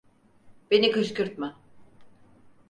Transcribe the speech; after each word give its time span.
Beni 0.71 0.91
kışkırtma. 0.91 1.59